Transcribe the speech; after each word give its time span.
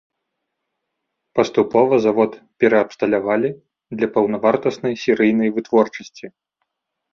Паступова 1.39 1.93
завод 2.05 2.31
пераабсталявалі 2.65 3.49
для 4.01 4.07
паўнавартаснай 4.17 4.93
серыйнай 5.05 5.49
вытворчасці. 5.61 6.25